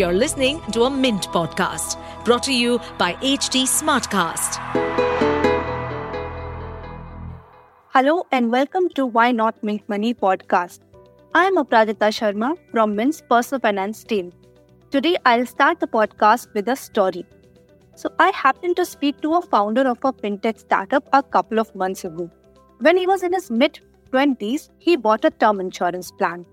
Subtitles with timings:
[0.00, 4.54] You're listening to a Mint podcast brought to you by HT Smartcast.
[7.88, 10.78] Hello and welcome to Why Not Mint Money podcast.
[11.34, 14.32] I am Aprajita Sharma from Mint's personal finance team.
[14.90, 17.26] Today I'll start the podcast with a story.
[17.94, 21.74] So I happened to speak to a founder of a fintech startup a couple of
[21.74, 22.30] months ago.
[22.78, 23.80] When he was in his mid
[24.12, 26.46] 20s, he bought a term insurance plan.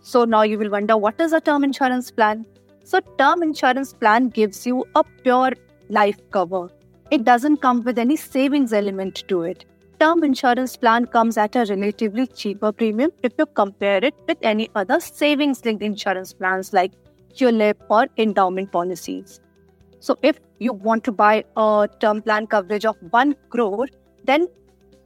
[0.00, 2.44] So now you will wonder what is a term insurance plan?
[2.84, 5.52] So term insurance plan gives you a pure
[5.88, 6.70] life cover.
[7.10, 9.64] It doesn't come with any savings element to it.
[9.98, 14.70] Term insurance plan comes at a relatively cheaper premium if you compare it with any
[14.74, 16.92] other savings linked insurance plans like
[17.34, 19.40] ULIP or endowment policies.
[19.98, 23.88] So if you want to buy a term plan coverage of 1 crore,
[24.24, 24.48] then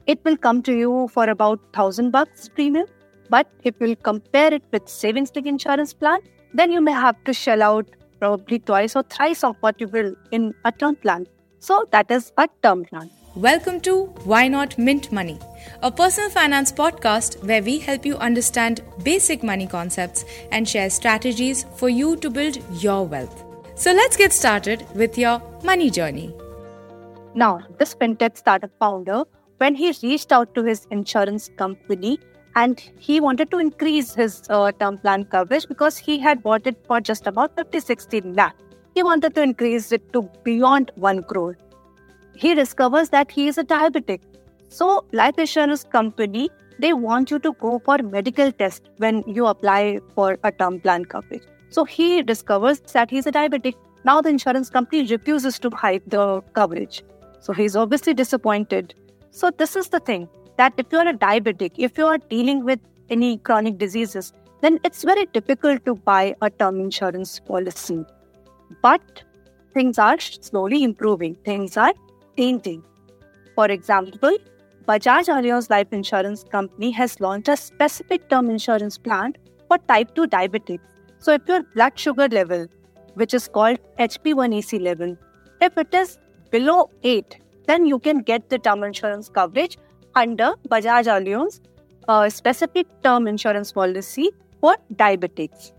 [0.07, 2.85] it will come to you for about 1000 bucks premium
[3.29, 6.19] but if you'll compare it with savings linked insurance plan,
[6.57, 7.85] then you may have to shell out
[8.17, 11.27] probably twice or thrice of what you will in a term plan.
[11.59, 13.09] So that is a term plan.
[13.35, 15.37] Welcome to Why Not Mint Money,
[15.83, 21.65] a personal finance podcast where we help you understand basic money concepts and share strategies
[21.75, 23.43] for you to build your wealth.
[23.75, 26.33] So let's get started with your money journey.
[27.33, 29.25] Now, this fintech startup founder,
[29.57, 32.17] when he reached out to his insurance company
[32.55, 36.77] and he wanted to increase his uh, term plan coverage because he had bought it
[36.87, 38.55] for just about 50 60 lakh.
[38.93, 41.57] He wanted to increase it to beyond 1 crore.
[42.35, 44.21] He discovers that he is a diabetic.
[44.69, 49.99] So life insurance company they want you to go for medical test when you apply
[50.13, 51.43] for a term plan coverage.
[51.69, 53.75] So he discovers that he's a diabetic.
[54.03, 57.03] Now the insurance company refuses to hide the coverage.
[57.39, 58.93] So he's obviously disappointed.
[59.31, 62.79] So this is the thing that if you're a diabetic, if you are dealing with
[63.09, 68.03] any chronic diseases, then it's very difficult to buy a term insurance policy.
[68.81, 69.23] But
[69.73, 71.93] things are slowly improving, things are
[72.37, 72.83] changing.
[73.55, 74.37] For example,
[74.87, 79.33] Bajaj Allianz Life Insurance Company has launched a specific term insurance plan
[79.67, 80.81] for type 2 diabetics.
[81.19, 82.67] So, if your blood sugar level,
[83.15, 85.17] which is called HB1AC level,
[85.61, 86.19] if it is
[86.51, 89.77] below 8, then you can get the term insurance coverage
[90.15, 91.59] under Bajaj Allianz
[92.07, 94.29] a specific term insurance policy
[94.61, 95.71] for diabetics.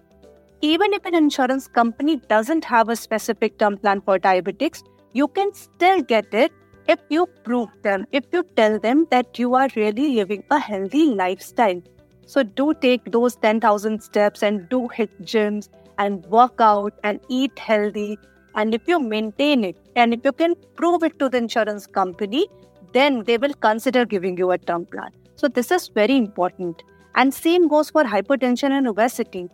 [0.60, 4.82] Even if an insurance company doesn't have a specific term plan for diabetics,
[5.12, 6.52] you can still get it
[6.88, 11.06] if you prove them, if you tell them that you are really living a healthy
[11.06, 11.80] lifestyle.
[12.26, 17.58] So do take those 10,000 steps and do hit gyms and work out and eat
[17.58, 18.18] healthy.
[18.54, 22.46] And if you maintain it and if you can prove it to the insurance company,
[22.92, 25.10] then they will consider giving you a term plan.
[25.36, 26.82] So this is very important.
[27.14, 29.48] And same goes for hypertension and obesity.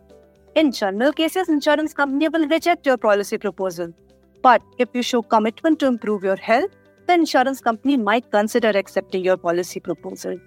[0.55, 3.93] In general cases, insurance company will reject your policy proposal.
[4.41, 6.71] But if you show commitment to improve your health,
[7.07, 10.37] the insurance company might consider accepting your policy proposal.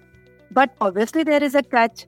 [0.51, 2.05] But obviously, there is a catch.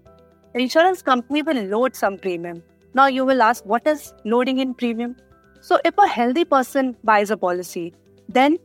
[0.53, 2.63] The insurance company will load some premium.
[2.93, 5.15] Now, you will ask, what is loading in premium?
[5.61, 7.93] So, if a healthy person buys a policy,
[8.27, 8.57] then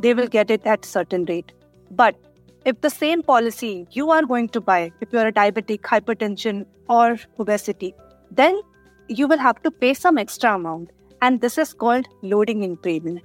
[0.00, 1.52] they will get it at certain rate.
[1.92, 2.16] But
[2.64, 7.18] if the same policy you are going to buy, if you're a diabetic, hypertension, or
[7.38, 7.94] obesity,
[8.30, 8.60] then
[9.08, 10.90] you will have to pay some extra amount.
[11.20, 13.20] And this is called loading in premium.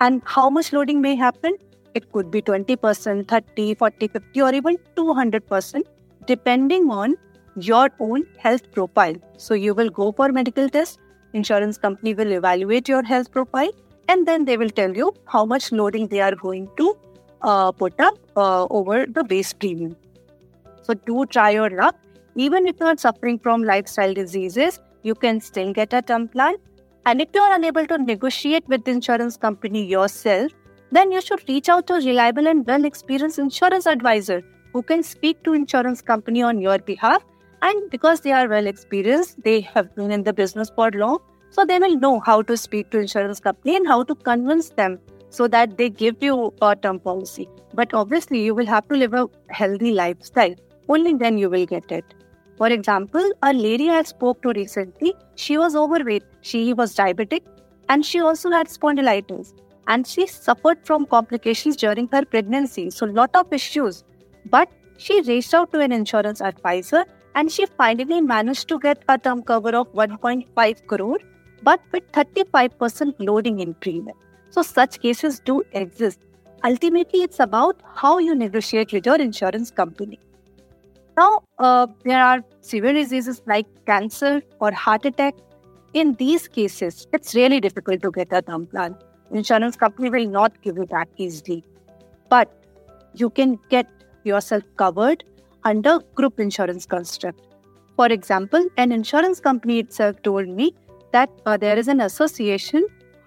[0.00, 1.56] And how much loading may happen?
[1.94, 5.82] It could be 20%, 30, 40, 50, or even 200%,
[6.26, 7.16] depending on
[7.56, 9.14] your own health profile.
[9.36, 10.98] So you will go for medical test,
[11.32, 13.70] insurance company will evaluate your health profile,
[14.08, 16.96] and then they will tell you how much loading they are going to
[17.42, 19.96] uh, put up uh, over the base premium.
[20.82, 21.96] So do try your luck.
[22.34, 26.56] Even if you are suffering from lifestyle diseases, you can still get a term plan.
[27.06, 30.52] And if you are unable to negotiate with the insurance company yourself,
[30.92, 34.42] then you should reach out to a reliable and well experienced insurance advisor
[34.72, 37.24] who can speak to insurance company on your behalf.
[37.62, 41.18] And because they are well experienced, they have been in the business for long,
[41.50, 44.98] so they will know how to speak to insurance company and how to convince them
[45.30, 47.48] so that they give you a term policy.
[47.74, 50.54] But obviously, you will have to live a healthy lifestyle.
[50.88, 52.04] Only then you will get it.
[52.56, 57.42] For example, a lady I spoke to recently, she was overweight, she was diabetic,
[57.88, 59.52] and she also had spondylitis.
[59.88, 64.04] And she suffered from complications during her pregnancy, so lot of issues.
[64.46, 69.18] But she reached out to an insurance advisor and she finally managed to get a
[69.18, 71.18] term cover of 1.5 crore,
[71.62, 74.16] but with 35% loading in premium.
[74.50, 76.20] So, such cases do exist.
[76.64, 80.18] Ultimately, it's about how you negotiate with your insurance company.
[81.16, 85.34] Now, uh, there are severe diseases like cancer or heart attack.
[85.94, 88.96] In these cases, it's really difficult to get a term plan.
[89.30, 91.64] Insurance company will not give you that easily.
[92.28, 92.52] But
[93.14, 93.86] you can get
[94.24, 95.24] yourself covered
[95.64, 97.40] under group insurance construct.
[97.96, 100.74] For example, an insurance company itself told me
[101.12, 102.86] that uh, there is an association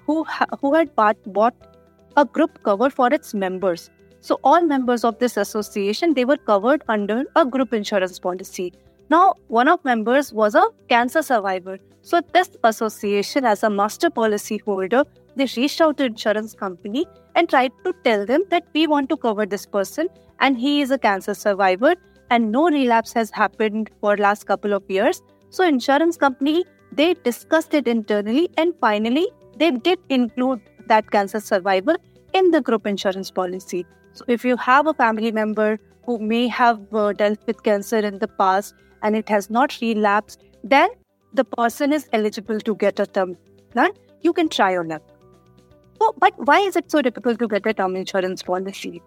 [0.10, 1.54] who, ha- who had bought,
[2.18, 3.90] a group cover for its members.
[4.22, 8.74] So all members of this association they were covered under a group insurance policy.
[9.10, 11.78] Now one of members was a cancer survivor.
[12.02, 15.04] So this association as a master policy holder
[15.36, 17.06] they reached out to insurance company
[17.36, 20.10] and tried to tell them that we want to cover this person
[20.40, 21.94] and he is a cancer survivor
[22.32, 27.74] and no relapse has happened for last couple of years so insurance company they discussed
[27.74, 29.28] it internally and finally
[29.60, 31.96] they did include that cancer survivor
[32.34, 36.80] in the group insurance policy so if you have a family member who may have
[36.94, 38.74] uh, dealt with cancer in the past
[39.04, 40.90] and it has not relapsed then
[41.34, 43.38] the person is eligible to get a term
[43.72, 43.92] plan
[44.22, 45.16] you can try your luck
[46.02, 49.02] so, but why is it so difficult to get a term insurance policy?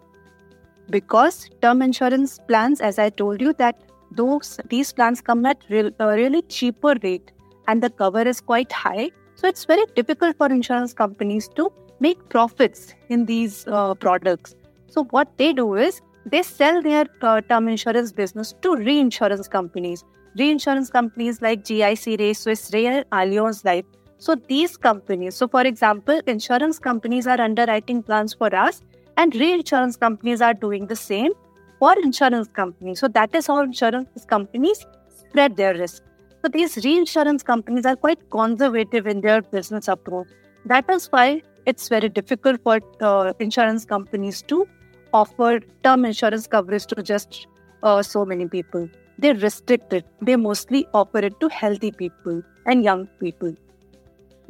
[0.91, 5.91] Because term insurance plans, as I told you, that those these plans come at real,
[5.99, 7.33] a really cheaper rate
[7.67, 9.11] and the cover is quite high.
[9.35, 14.55] So it's very difficult for insurance companies to make profits in these uh, products.
[14.89, 20.05] So what they do is they sell their uh, term insurance business to reinsurance companies.
[20.37, 23.85] Reinsurance companies like GIC Re, Swiss Re, Allianz Life
[24.23, 28.81] so these companies, so for example, insurance companies are underwriting plans for us,
[29.17, 31.33] and reinsurance companies are doing the same
[31.81, 33.01] for insurance companies.
[33.01, 36.05] So that is how insurance companies spread their risk.
[36.43, 40.27] So these reinsurance companies are quite conservative in their business approach.
[40.65, 44.67] That is why it's very difficult for uh, insurance companies to
[45.13, 47.47] offer term insurance coverage to just
[47.85, 48.89] uh, so many people.
[49.19, 50.05] They restrict it.
[50.21, 53.55] They mostly offer it to healthy people and young people.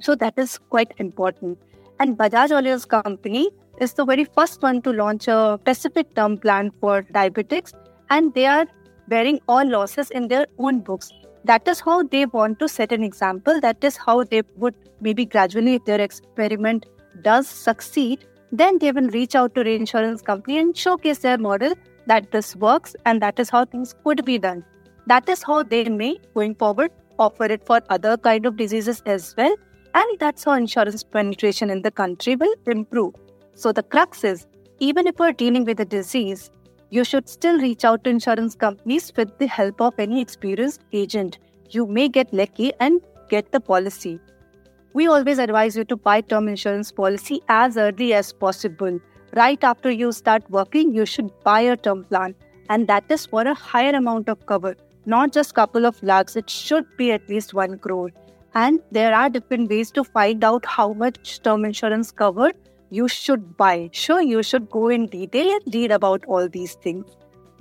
[0.01, 1.59] So that is quite important.
[2.01, 3.51] And Bajaj Allianz company
[3.81, 7.75] is the very first one to launch a specific term plan for diabetics,
[8.09, 8.67] and they are
[9.09, 11.13] bearing all losses in their own books.
[11.45, 13.61] That is how they want to set an example.
[13.61, 16.87] That is how they would maybe gradually, if their experiment
[17.23, 21.75] does succeed, then they will reach out to reinsurance company and showcase their model
[22.07, 24.65] that this works and that is how things could be done.
[25.07, 29.35] That is how they may, going forward, offer it for other kind of diseases as
[29.37, 29.55] well
[29.95, 33.15] and that's how insurance penetration in the country will improve.
[33.55, 34.47] So the crux is
[34.79, 36.51] even if we're dealing with a disease,
[36.97, 41.39] you should still reach out to insurance companies with the help of any experienced agent.
[41.71, 43.01] You may get lucky and
[43.31, 44.21] get the policy.
[44.93, 49.01] We always advise you to buy term insurance policy as early as possible.
[49.35, 52.35] Right after you start working, you should buy a term plan,
[52.69, 56.37] and that is for a higher amount of cover, not just couple of lakhs.
[56.37, 58.11] It should be at least one crore
[58.55, 62.53] and there are different ways to find out how much term insurance cover
[62.97, 63.89] you should buy.
[63.93, 67.07] Sure, you should go in detail and read about all these things.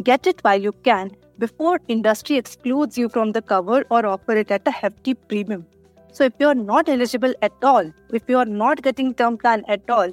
[0.03, 4.51] Get it while you can before industry excludes you from the cover or offer it
[4.51, 5.65] at a hefty premium.
[6.11, 10.11] So if you're not eligible at all, if you're not getting term plan at all,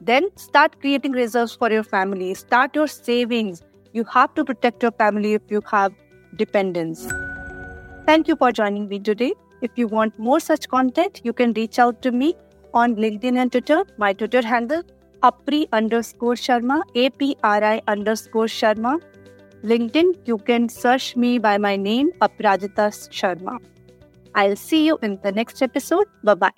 [0.00, 2.32] then start creating reserves for your family.
[2.34, 3.62] Start your savings.
[3.92, 5.92] You have to protect your family if you have
[6.36, 7.08] dependents.
[8.06, 9.32] Thank you for joining me today.
[9.62, 12.36] If you want more such content, you can reach out to me
[12.74, 13.84] on LinkedIn and Twitter.
[13.98, 14.82] My Twitter handle,
[15.22, 19.00] Apri underscore Sharma, A-P-R-I underscore Sharma.
[19.62, 23.58] LinkedIn, you can search me by my name, Aprajita Sharma.
[24.34, 26.06] I'll see you in the next episode.
[26.22, 26.50] Bye bye.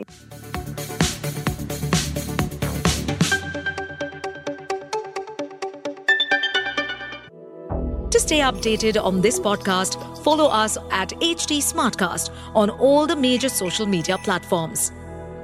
[8.10, 13.48] To stay updated on this podcast, follow us at HT Smartcast on all the major
[13.48, 14.92] social media platforms.